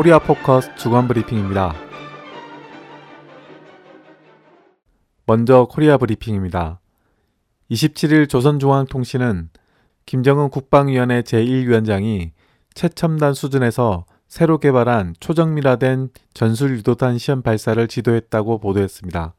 [0.00, 1.74] 코리아 포커스 주간 브리핑입니다.
[5.26, 6.80] 먼저 코리아 브리핑입니다.
[7.70, 9.50] 27일 조선중앙통신은
[10.06, 12.30] 김정은 국방위원회 제1위원장이
[12.72, 19.34] 최첨단 수준에서 새로 개발한 초정밀화된 전술 유도탄 시험 발사를 지도했다고 보도했습니다.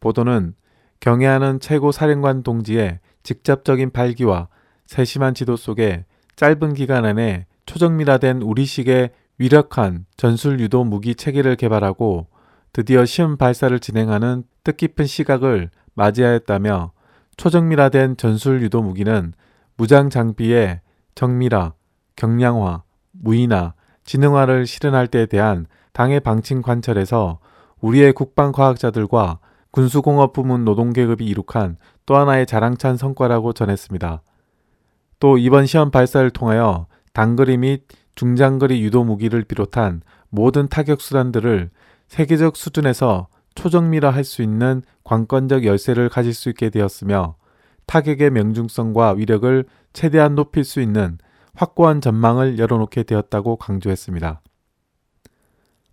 [0.00, 0.54] 보도는
[1.00, 4.48] 경애하는 최고 사령관 동지의 직접적인 발기와
[4.86, 12.26] 세심한 지도 속에 짧은 기간 안에 초정밀화된 우리식의 위력한 전술 유도 무기 체계를 개발하고
[12.72, 16.92] 드디어 시험 발사를 진행하는 뜻깊은 시각을 맞이하였다며
[17.36, 19.32] 초정밀화된 전술 유도 무기는
[19.76, 20.80] 무장 장비의
[21.14, 21.74] 정밀화,
[22.16, 22.82] 경량화,
[23.12, 23.74] 무인화,
[24.04, 27.38] 지능화를 실현할 때에 대한 당의 방침 관철에서
[27.80, 29.38] 우리의 국방 과학자들과
[29.70, 34.22] 군수공업 부문 노동계급이 이룩한 또 하나의 자랑찬 성과라고 전했습니다.
[35.18, 41.70] 또 이번 시험 발사를 통하여 단거리 및 중장거리 유도 무기를 비롯한 모든 타격 수단들을
[42.08, 47.36] 세계적 수준에서 초정밀화 할 수 있는 관건적 열쇠를 가질 수 있게 되었으며
[47.86, 51.18] 타격의 명중성과 위력을 최대한 높일 수 있는
[51.54, 54.40] 확고한 전망을 열어놓게 되었다고 강조했습니다.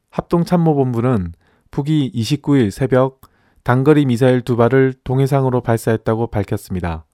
[0.09, 1.33] 합동참모본부는
[1.71, 3.21] 북이 29일 새벽
[3.63, 7.05] 단거리 미사일 두 발을 동해상으로 발사했다고 밝혔습니다.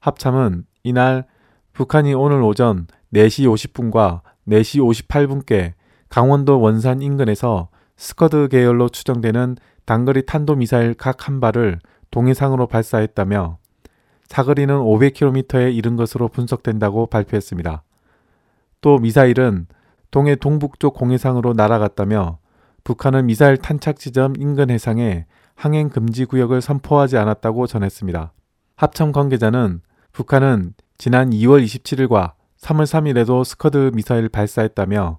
[0.00, 1.26] 합참은 이날
[1.72, 5.72] 북한이 오늘 오전 4시 50분과 4시 58분께
[6.08, 11.78] 강원도 원산 인근에서 스커드 계열로 추정되는 단거리 탄도미사일 각 한 발을
[12.10, 13.58] 동해상으로 발사했다며
[14.26, 17.82] 사거리는 500km에 이른 것으로 분석된다고 발표했습니다.
[18.80, 19.66] 또 미사일은
[20.10, 22.38] 동해 동북쪽 공해상으로 날아갔다며
[22.84, 28.32] 북한은 미사일 탄착 지점 인근 해상에 항행 금지 구역을 선포하지 않았다고 전했습니다.
[28.76, 29.80] 합참 관계자는
[30.12, 35.18] 북한은 지난 2월 27일과 3월 3일에도 스커드 미사일 발사했다며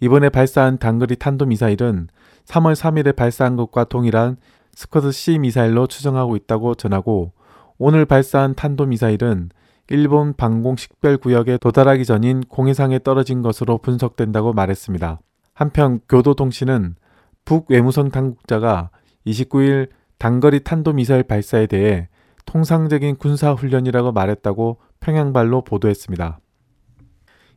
[0.00, 2.08] 이번에 발사한 단거리 탄도 미사일은
[2.44, 4.36] 3월 3일에 발사한 것과 동일한
[4.74, 7.32] 스커드 C 미사일로 추정하고 있다고 전하고
[7.78, 9.50] 오늘 발사한 탄도 미사일은
[9.88, 15.20] 일본 방공 식별 구역에 도달하기 전인 공해상에 떨어진 것으로 분석된다고 말했습니다.
[15.54, 16.96] 한편 교도통신은
[17.44, 18.90] 북 외무성 당국자가
[19.26, 19.88] 29일
[20.18, 22.08] 단거리 탄도 미사일 발사에 대해
[22.44, 26.38] 통상적인 군사 훈련이라고 말했다고 평양발로 보도했습니다.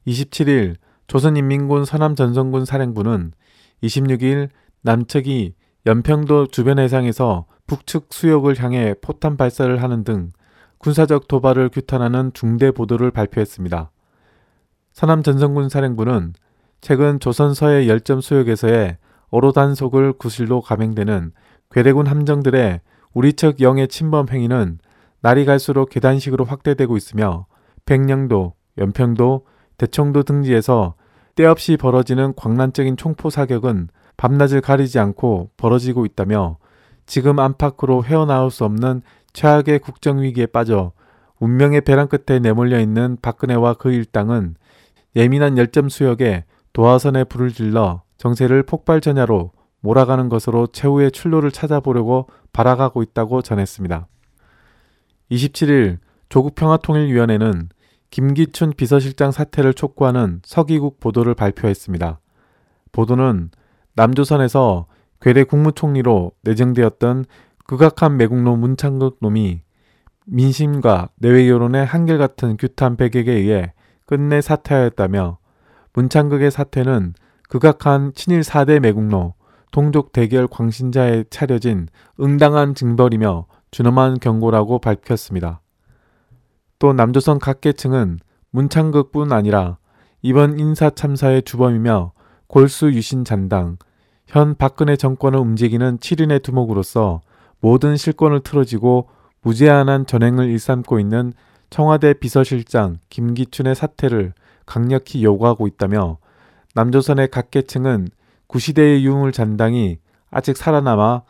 [0.08, 0.76] 27일
[1.08, 3.34] 조선인민군 서남전선군 사령부는
[3.84, 4.50] 26일
[4.82, 5.54] 남측이
[5.86, 10.32] 연평도 주변 해상에서 북측 수역을 향해 포탄 발사를 하는 등
[10.78, 13.92] 군사적 도발을 규탄하는 중대 보도를 발표했습니다.
[14.94, 16.34] 서남전선군 사령부는
[16.82, 18.98] 최근 조선 서해 열점 수역에서의
[19.30, 21.32] 어로 단속을 구실로 감행되는
[21.72, 22.82] 괴뢰군 함정들의
[23.14, 24.80] 우리 측 영해 침범 행위는
[25.22, 27.48] 날이 갈수록 계단식으로 확대되고 있으며
[27.86, 29.46] 백령도, 연평도,
[29.78, 30.96] 대청도 등지에서
[31.36, 36.58] 때없이 벌어지는 광란적인 총포 사격은 밤낮을 가리지 않고 벌어지고 있다며
[37.06, 39.02] 지금 안팎으로 헤어나올 수 없는
[39.34, 40.94] 최악의 국정위기에 빠져
[41.40, 44.56] 운명의 벼랑 끝에 내몰려 있는 박근혜와 그 일당은
[45.16, 53.41] 예민한 열점 수역에 도화선에 불을 질러 정세를 폭발전야로 몰아가는 것으로 최후의 출路를 찾아보려고 발악하고 있다고
[53.41, 54.08] 전했습니다.
[55.31, 55.97] 27일
[56.30, 57.69] 조국평화통일위원회는
[58.16, 62.22] 김기춘 비서실장 사퇴를 촉구하는 서기국 보도를 발표했습니다.
[62.94, 63.50] 보도는
[63.96, 64.86] 남조선에서
[65.20, 67.26] 괴뢰 국무총리로 내정되었던
[67.66, 69.64] 극악한 매국노 문창극 놈이
[70.28, 73.74] 민심과 내외 여론의 한결같은 규탄 배격에 의해
[74.06, 75.38] 끝내 사퇴하였다며
[75.92, 77.16] 문창극의 사퇴는
[77.50, 79.34] 극악한 친일 4대 매국노
[79.74, 81.90] 동족 대결 광신자에 차려진
[82.22, 85.59] 응당한 징벌이며 준엄한 경고라고 밝혔습니다.
[86.80, 88.19] 또 남조선 각 계층은
[88.52, 89.78] 문창극뿐 아니라
[90.22, 92.11] 이번 인사 참사의 주범이며
[92.47, 93.78] 골수 유신 잔당,
[94.28, 97.22] 현 박근혜 정권을 움직이는 7인의 두목으로서
[97.59, 99.09] 모든 실권을 틀어지고
[99.41, 101.34] 무제한한 전횡을 일삼고 있는
[101.70, 104.34] 청와대 비서실장 김기춘의 사퇴를
[104.66, 106.17] 강력히 요구하고 있다며
[106.73, 108.08] 남조선의 각 계층은
[108.47, 109.97] 구시대의 유물 잔당이
[110.32, 111.23] 아직 살아남아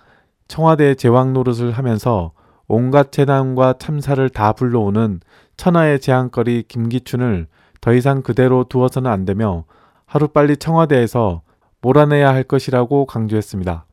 [0.47, 2.31] 청와대 제왕 노릇을 하면서
[2.67, 5.19] 온갖 재난과 참사를 다 불러오는
[5.57, 7.47] 천하의 재앙거리 김기춘을
[7.81, 9.65] 더 이상 그대로 두어서는 안 되며
[10.05, 11.41] 하루빨리 청와대에서
[11.81, 13.85] 몰아내야 할 것이라고 강조했습니다.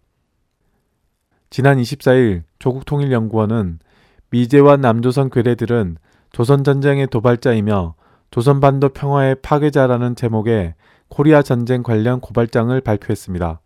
[1.50, 3.80] 지난 24일 조국통일연구원은
[4.30, 5.98] 미제와 남조선 괴뢰들은
[6.32, 7.94] 조선전쟁의 도발자이며
[8.30, 10.74] 조선반도 평화의 파괴자라는 제목의
[11.08, 13.60] 코리아 전쟁 관련 고발장을 발표했습니다.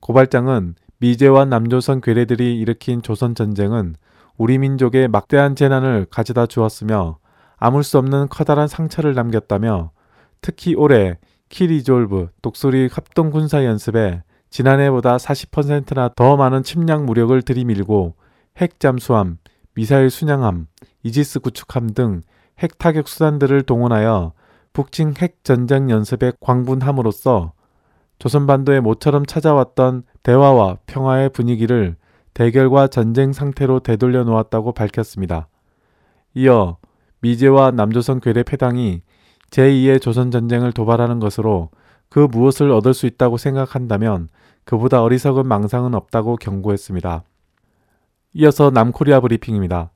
[0.00, 3.96] 고발장은 미제와 남조선 괴뢰들이 일으킨 조선 전쟁은
[4.36, 7.18] 우리 민족에 막대한 재난을 가져다 주었으며
[7.56, 9.92] 아물 수 없는 커다란 상처를 남겼다며
[10.40, 11.18] 특히 올해
[11.48, 18.16] 키리졸브 독수리 합동 군사 연습에 지난해보다 40%나 더 많은 침략 무력을 들이밀고
[18.58, 19.38] 핵 잠수함,
[19.74, 20.66] 미사일 순양함,
[21.02, 22.22] 이지스 구축함 등
[22.62, 24.32] 핵 타격 수단들을 동원하여
[24.72, 27.52] 북침 핵 전쟁 연습에 광분함으로써
[28.18, 31.96] 조선반도에 모처럼 찾아왔던 대화와 평화의 분위기를
[32.34, 35.48] 대결과 전쟁 상태로 되돌려 놓았다고 밝혔습니다.
[36.34, 36.78] 이어
[37.20, 39.02] 미제와 남조선 괴뢰 패당이
[39.50, 41.70] 제2의 조선전쟁을 도발하는 것으로
[42.08, 44.28] 그 무엇을 얻을 수 있다고 생각한다면
[44.64, 47.22] 그보다 어리석은 망상은 없다고 경고했습니다.
[48.34, 49.92] 이어서 남코리아 브리핑입니다.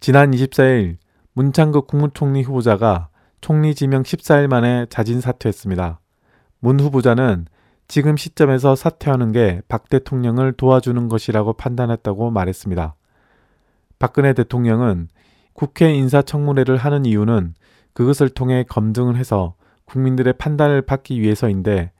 [0.00, 0.96] 지난 24일
[1.32, 3.08] 문창극 국무총리 후보자가
[3.40, 6.00] 총리 지명 14일 만에 자진 사퇴했습니다.
[6.60, 7.46] 문 후보자는
[7.88, 12.94] 지금 시점에서 사퇴하는 게 박 대통령을 도와주는 것이라고 판단했다고 말했습니다.
[13.98, 15.08] 박근혜 대통령은
[15.54, 17.54] 국회 인사청문회를 하는 이유는
[17.94, 19.54] 그것을 통해 검증을 해서
[19.86, 21.90] 국민들의 판단을 받기 위해서인데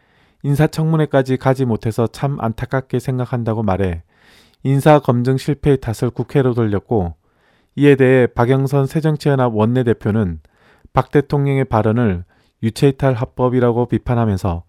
[0.43, 4.03] 인사청문회까지 가지 못해서 참 안타깝게 생각한다고 말해
[4.63, 7.15] 인사 검증 실패의 탓을 국회로 돌렸고
[7.77, 10.41] 이에 대해 박영선 새정치연합 원내대표는
[10.93, 12.25] 박 대통령의 발언을
[12.63, 14.68] 유체이탈 합법이라고 비판하면서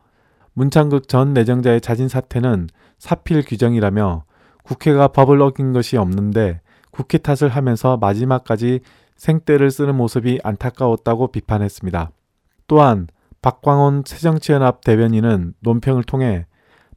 [0.60, 2.68] 문창극 전 내정자의 자진 사퇴는
[2.98, 4.26] 사필 규정이라며
[4.64, 6.60] 국회가 법을 어긴 것이 없는데
[6.92, 8.82] 국회 탓을 하면서 마지막까지
[9.16, 12.12] 생떼를 쓰는 모습이 안타까웠다고 비판했습니다.
[12.68, 13.08] 또한
[13.42, 16.46] 박광원 새정치연합 대변인은 논평을 통해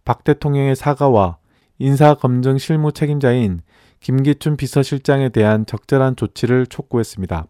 [0.05, 1.37] 박 대통령의 사과와
[1.79, 3.61] 인사검증 실무 책임자인
[4.01, 7.47] 김기춘 비서실장에 대한 적절한 조치를 촉구했습니다.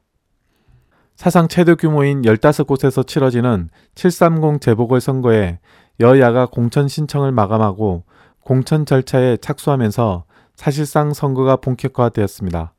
[1.16, 5.60] 사상 최대 규모인 15곳에서 치러지는 730 재보궐선거에
[6.00, 8.04] 여야가 공천 신청을 마감하고
[8.40, 10.24] 공천 절차에 착수하면서
[10.54, 12.74] 사실상 선거가 본격화되었습니다.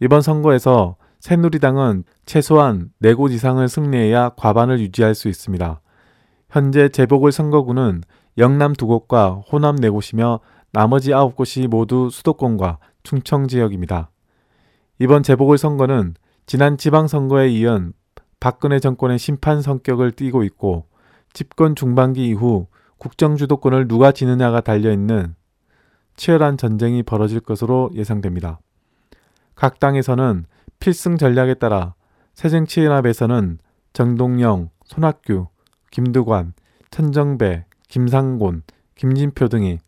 [0.00, 5.80] 이번 선거에서 새누리당은 최소한 4곳 이상을 승리해야 과반을 유지할 수 있습니다.
[6.48, 8.02] 현재 재보궐선거구는
[8.38, 10.40] 영남 2곳과 호남 4곳이며
[10.72, 14.10] 나머지 9곳이 모두 수도권과 충청 지역입니다.
[14.98, 16.14] 이번 재보궐선거는
[16.46, 17.92] 지난 지방선거에 이은
[18.40, 20.86] 박근혜 정권의 심판 성격을 띠고 있고
[21.32, 22.66] 집권 중반기 이후
[22.98, 25.34] 국정 주도권을 누가 지느냐가 달려있는
[26.16, 28.60] 치열한 전쟁이 벌어질 것으로 예상됩니다.
[29.54, 30.44] 각 당에서는
[30.78, 31.94] 필승 전략에 따라
[32.34, 33.58] 새정치연합에서는
[33.92, 35.48] 정동영, 손학규,
[35.90, 36.54] 김두관,
[36.90, 38.62] 천정배, 김상곤,
[38.94, 39.78] 김진표 등이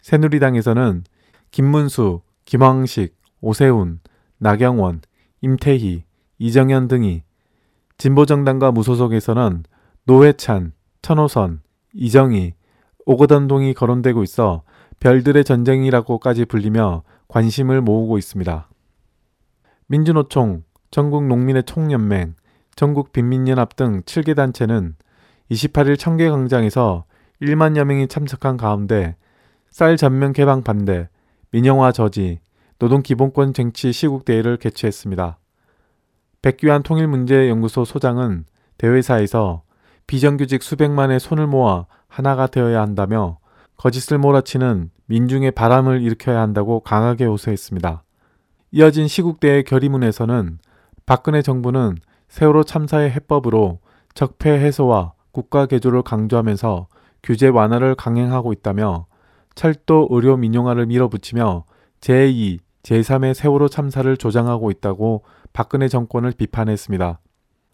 [0.00, 1.04] 새누리당에서는
[1.50, 4.00] 김문수, 김황식, 오세훈,
[4.38, 5.02] 나경원,
[5.40, 6.04] 임태희,
[6.38, 7.22] 이정현 등이
[7.98, 9.64] 진보정당과 무소속에서는
[10.04, 11.62] 노회찬, 천호선,
[11.94, 12.54] 이정희,
[13.06, 14.62] 오거돈동이 거론되고 있어
[14.98, 18.68] 별들의 전쟁이라고까지 불리며 관심을 모으고 있습니다.
[19.86, 22.34] 민주노총, 전국농민의 총연맹,
[22.74, 24.96] 전국빈민연합 등 7개 단체는
[25.50, 27.04] 28일 청계 광장에서
[27.40, 29.16] 1만여 명이 참석한 가운데
[29.70, 31.08] 쌀 전면 개방 반대,
[31.50, 32.40] 민영화 저지,
[32.78, 35.38] 노동기본권 쟁취 시국대회를 개최했습니다.
[36.42, 38.46] 백규환 통일문제연구소 소장은
[38.78, 39.62] 대회사에서
[40.06, 43.38] 비정규직 수백만의 손을 모아 하나가 되어야 한다며
[43.76, 48.02] 거짓을 몰아치는 민중의 바람을 일으켜야 한다고 강하게 호소했습니다.
[48.72, 50.58] 이어진 시국대의 결의문에서는
[51.04, 51.96] 박근혜 정부는
[52.28, 53.80] 세월호 참사의 해법으로
[54.14, 56.86] 적폐 해소와 국가 개조를 강조하면서
[57.22, 59.06] 규제 완화를 강행하고 있다며
[59.54, 61.64] 철도 의료 민영화를 밀어붙이며
[62.00, 67.20] 제2, 제3의 세월호 참사를 조장하고 있다고 박근혜 정권을 비판했습니다.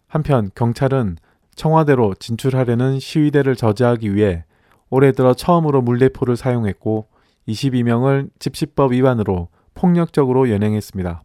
[0.07, 1.17] 한편 경찰은
[1.59, 4.45] 청와대로 진출하려는 시위대를 저지하기 위해
[4.89, 7.07] 올해 들어 처음으로 물대포를 사용했고
[7.49, 11.21] 22명을 집시법 위반으로 폭력적으로 연행했습니다.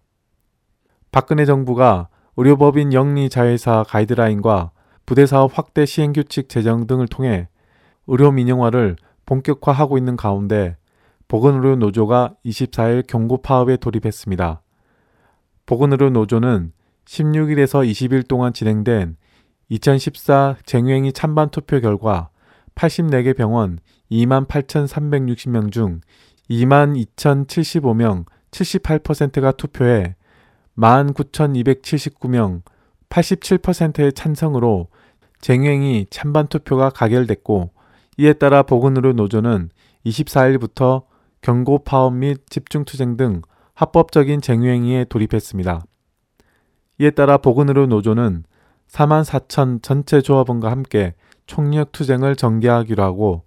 [1.12, 4.72] 박근혜 정부가 의료법인 영리자회사 가이드라인과
[5.06, 7.48] 부대사업 확대 시행규칙 제정 등을 통해
[8.08, 10.76] 의료 민영화를 본격화하고 있는 가운데
[11.28, 14.62] 보건의료 노조가 24일 경고 파업에 돌입했습니다.
[15.64, 16.72] 보건의료 노조는
[17.04, 19.16] 16일에서 20일 동안 진행된
[19.68, 22.28] 2014 쟁유행위 찬반 투표 결과
[22.74, 23.78] 84개 병원
[24.10, 26.00] 28,360명 중
[26.50, 30.16] 22,075명 78%가 투표해
[30.76, 32.62] 19,279명
[33.08, 34.88] 87%의 찬성으로
[35.40, 37.70] 쟁행이 찬반 투표가 가결됐고
[38.18, 39.70] 이에 따라 보건의료 노조는
[40.06, 41.04] 24일부터
[41.40, 43.42] 경고 파업 및 집중 투쟁 등
[43.74, 45.84] 합법적인 쟁유행위에 돌입했습니다.
[47.00, 48.44] 이에 따라 보건의료 노조는
[48.88, 51.14] 4만 4천 전체 조합원과 함께
[51.46, 53.42] 총력 투쟁을 전개하기로 하고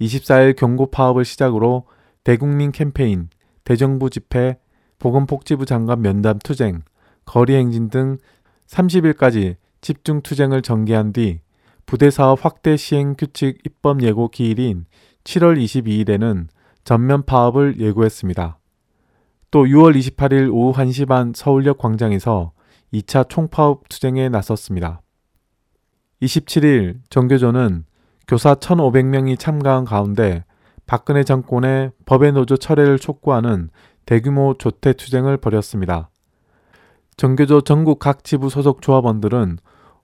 [0.00, 1.84] 24일 경고 파업을 시작으로
[2.24, 3.28] 대국민 캠페인,
[3.64, 4.58] 대정부 집회,
[4.98, 6.82] 보건복지부 장관 면담 투쟁,
[7.24, 8.18] 거리 행진 등
[8.66, 11.40] 30일까지 집중 투쟁을 전개한 뒤
[11.86, 14.86] 부대 사업 확대 시행 규칙 입법 예고 기일인
[15.24, 16.48] 7월 22일에는
[16.84, 18.58] 전면 파업을 예고했습니다.
[19.50, 22.52] 또 6월 28일 오후 1시 반 서울역 광장에서
[22.92, 25.02] 2차 총파업 투쟁에 나섰습니다.
[26.22, 27.84] 27일 정교조는
[28.26, 30.44] 교사 1,500명이 참가한 가운데
[30.86, 33.70] 박근혜 정권의 법의 노조 철회를 촉구하는
[34.06, 36.10] 대규모 조퇴 투쟁을 벌였습니다.
[37.16, 39.58] 정교조 전국 각 지부 소속 조합원들은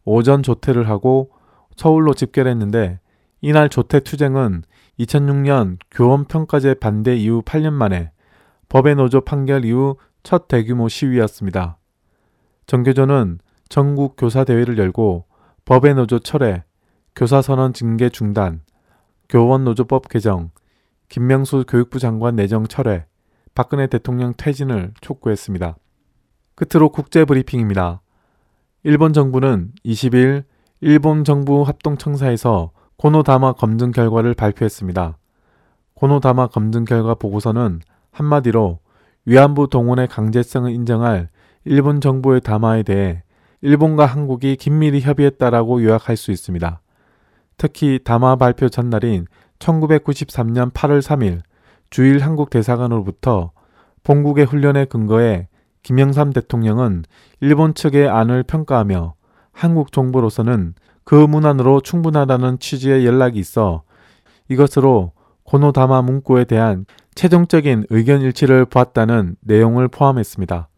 [0.04, 1.30] 오전 조퇴를 하고
[1.76, 3.00] 서울로 집결 했는데
[3.40, 4.62] 이날 조퇴 투쟁은
[4.98, 8.10] 2006년 교원평가제 반대 이후 8년 만에
[8.68, 11.78] 법의 노조 판결 이후 첫 대규모 시위였습니다.
[12.66, 15.26] 정교조는 전국 교사 대회를 열고
[15.64, 16.64] 법의 노조 철회,
[17.14, 18.62] 교사 선언 징계 중단,
[19.28, 20.50] 교원 노조법 개정,
[21.08, 23.06] 김명수 교육부 장관 내정 철회,
[23.54, 25.76] 박근혜 대통령 퇴진을 촉구했습니다.
[26.54, 28.00] 끝으로 국제 브리핑입니다.
[28.82, 30.44] 일본 정부는 20일
[30.80, 35.18] 일본 정부 합동청사에서 고노다마 검증 결과를 발표했습니다.
[35.94, 37.80] 고노다마 검증 결과 보고서는
[38.10, 38.80] 한마디로
[39.24, 41.28] 위안부 동원의 강제성을 인정할
[41.64, 43.22] 일본 정부의 담화에 대해
[43.60, 46.80] 일본과 한국이 긴밀히 협의했다라고 요약할 수 있습니다.
[47.56, 49.26] 특히 담화 발표 전날인
[49.58, 51.40] 1993년 8월 3일
[51.88, 53.52] 주일 한국 대사관으로부터
[54.02, 55.48] 본국의 훈련에 근거해
[55.82, 57.04] 김영삼 대통령은
[57.40, 59.14] 일본 측의 안을 평가하며
[59.52, 63.82] 한국 정부로서는 그 문안으로 충분하다는 취지의 연락이 있어
[64.48, 65.12] 이것으로
[65.44, 70.68] 고노다마 문구에 대한 최종적인 의견 일치를 보았다는 내용을 포함했습니다.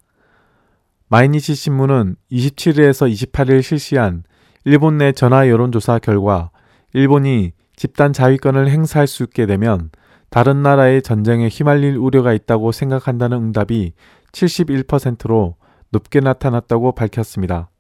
[1.08, 4.24] 마이니치 신문은 27일에서 28일 실시한
[4.64, 6.50] 일본 내 전화 여론조사 결과
[6.92, 9.90] 일본이 집단 자위권을 행사할 수 있게 되면
[10.30, 13.92] 다른 나라의 전쟁에 휘말릴 우려가 있다고 생각한다는 응답이
[14.32, 15.54] 71%로
[15.90, 17.70] 높게 나타났다고 밝혔습니다.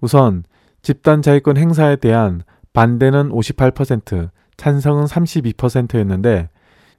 [0.00, 0.42] 우선
[0.82, 2.42] 집단 자위권 행사에 대한
[2.72, 6.48] 반대는 58%, 찬성은 32%였는데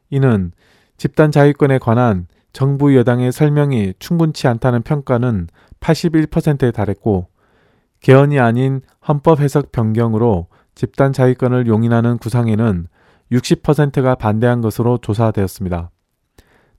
[0.10, 0.54] 이는
[0.96, 5.46] 집단 자위권에 관한 정부 여당의 설명이 충분치 않다는 평가는
[5.80, 7.28] 81%에 달했고
[8.02, 12.88] 개헌이 아닌 헌법 해석 변경으로 집단 자위권을 용인하는 구상에는
[13.32, 15.92] 60%가 반대한 것으로 조사되었습니다.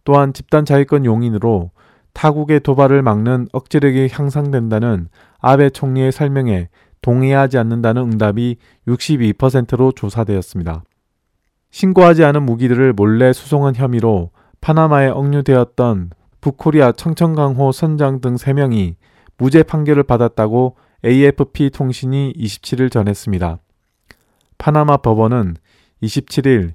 [0.03, 1.71] 또한 집단 자위권 용인으로
[2.13, 5.07] 타국의 도발을 막는 억지력이 향상된다는
[5.39, 6.71] 아베 총리의 설명에
[7.03, 8.57] 동의하지 않는다는 응답이
[8.89, 10.83] 62%로 조사되었습니다.
[11.71, 16.11] 신고하지 않은 무기들을 몰래 수송한 혐의로 파나마에 억류되었던
[16.41, 18.95] 북코리아 청천강호 선장 등 3명이
[19.37, 23.59] 무죄 판결을 받았다고 AFP 통신이 27일 전했습니다.
[24.59, 25.57] 파나마 법원은
[26.03, 26.73] 27일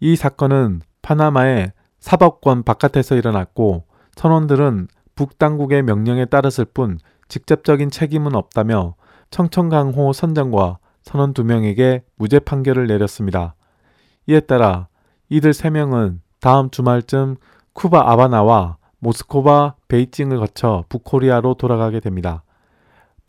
[0.00, 3.84] 이 사건은 파나마의 사법권 바깥에서 일어났고
[4.16, 6.98] 선원들은 북당국의 명령에 따랐을 뿐
[7.28, 8.94] 직접적인 책임은 없다며
[9.30, 13.54] 청천강호 선장과 선원 2명에게 무죄 판결을 내렸습니다.
[14.26, 14.88] 이에 따라
[15.28, 17.36] 이들 3명은 다음 주말쯤
[17.72, 22.42] 쿠바 아바나와 모스코바 베이징을 거쳐 북코리아로 돌아가게 됩니다.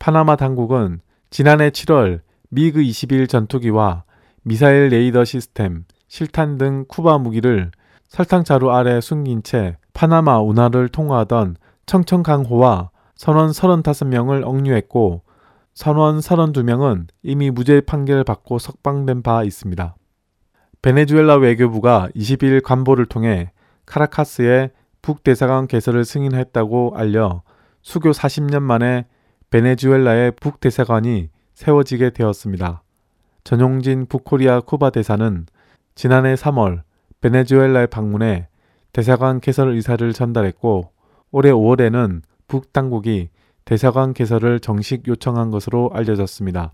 [0.00, 4.02] 파나마 당국은 지난해 7월 미그 21 전투기와
[4.42, 7.70] 미사일 레이더 시스템, 실탄 등 쿠바 무기를
[8.08, 11.56] 설탕자루 아래 숨긴 채 파나마 운하를 통과하던
[11.86, 15.22] 청천강호와 선원 35명을 억류했고
[15.72, 19.94] 선원 32명은 이미 무죄 판결을 받고 석방된 바 있습니다.
[20.84, 23.52] 베네수엘라 외교부가 22일 관보를 통해
[23.86, 27.42] 카라카스에 북대사관 개설을 승인했다고 알려
[27.80, 29.06] 수교 40년 만에
[29.48, 32.82] 베네수엘라의 북대사관이 세워지게 되었습니다.
[33.44, 35.46] 전용진 북코리아 쿠바 대사는
[35.94, 36.82] 지난해 3월
[37.22, 38.48] 베네수엘라에 방문해
[38.92, 40.90] 대사관 개설 의사를 전달했고
[41.30, 43.30] 올해 5월에는 북 당국이
[43.64, 46.72] 대사관 개설을 정식 요청한 것으로 알려졌습니다.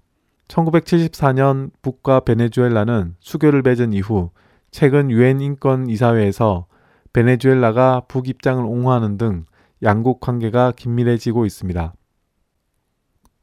[0.51, 4.31] 1974년 북과 베네수엘라는 수교를 맺은 이후
[4.71, 6.67] 최근 유엔 인권 이사회에서
[7.13, 9.45] 베네수엘라가 북 입장을 옹호하는 등
[9.83, 11.95] 양국 관계가 긴밀해지고 있습니다.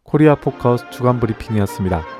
[0.03, 2.16] 코리아 포커스 주간 브리핑이었습니다.